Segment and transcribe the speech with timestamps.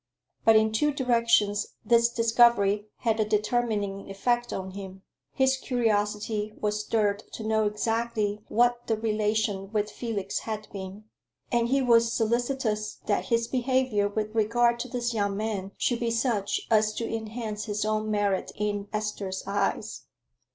[0.45, 6.79] But in two directions this discovery had a determining effect on him; his curiosity was
[6.79, 11.03] stirred to know exactly what the relation with Felix had been,
[11.51, 16.09] and he was solicitous that his behavior with regard to this young man should be
[16.09, 20.05] such as to enhance his own merit in Esther's eyes.